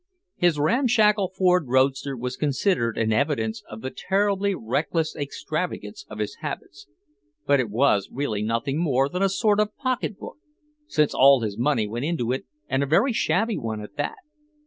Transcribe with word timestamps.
His 0.37 0.57
ramshackle 0.57 1.31
Ford 1.37 1.65
roadster 1.67 2.17
was 2.17 2.35
considered 2.35 2.97
an 2.97 3.13
evidence 3.13 3.61
of 3.69 3.81
the 3.81 3.91
terribly 3.91 4.55
reckless 4.55 5.15
extravagance 5.15 6.07
of 6.09 6.17
his 6.17 6.37
habits, 6.41 6.87
but 7.45 7.59
it 7.59 7.69
was 7.69 8.09
really 8.11 8.41
nothing 8.41 8.79
more 8.79 9.07
than 9.07 9.21
a 9.21 9.29
sort 9.29 9.59
of 9.59 9.75
pocketbook, 9.77 10.37
since 10.87 11.13
all 11.13 11.41
his 11.41 11.55
money 11.55 11.85
went 11.87 12.05
into 12.05 12.31
it, 12.31 12.45
and 12.67 12.81
a 12.81 12.87
very 12.87 13.13
shabby 13.13 13.59
one 13.59 13.79
at 13.79 13.95
that. 13.97 14.17